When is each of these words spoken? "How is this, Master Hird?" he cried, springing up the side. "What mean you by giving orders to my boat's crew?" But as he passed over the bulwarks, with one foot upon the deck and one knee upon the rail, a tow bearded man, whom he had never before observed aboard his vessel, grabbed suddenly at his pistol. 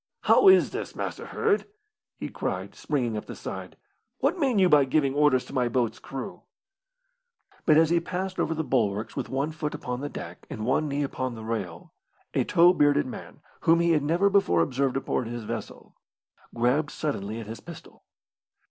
"How 0.21 0.47
is 0.47 0.71
this, 0.71 0.95
Master 0.95 1.27
Hird?" 1.27 1.67
he 2.17 2.27
cried, 2.27 2.73
springing 2.73 3.15
up 3.15 3.25
the 3.27 3.35
side. 3.35 3.77
"What 4.17 4.39
mean 4.39 4.57
you 4.57 4.67
by 4.67 4.83
giving 4.85 5.13
orders 5.13 5.45
to 5.45 5.53
my 5.53 5.67
boat's 5.69 5.99
crew?" 5.99 6.41
But 7.67 7.77
as 7.77 7.91
he 7.91 7.99
passed 7.99 8.39
over 8.39 8.55
the 8.55 8.63
bulwarks, 8.63 9.15
with 9.15 9.29
one 9.29 9.51
foot 9.51 9.75
upon 9.75 10.01
the 10.01 10.09
deck 10.09 10.47
and 10.49 10.65
one 10.65 10.87
knee 10.87 11.03
upon 11.03 11.35
the 11.35 11.43
rail, 11.43 11.93
a 12.33 12.43
tow 12.43 12.73
bearded 12.73 13.05
man, 13.05 13.41
whom 13.59 13.79
he 13.79 13.91
had 13.91 14.01
never 14.01 14.27
before 14.31 14.61
observed 14.63 14.97
aboard 14.97 15.27
his 15.27 15.43
vessel, 15.43 15.93
grabbed 16.51 16.89
suddenly 16.89 17.39
at 17.39 17.45
his 17.45 17.59
pistol. 17.59 18.01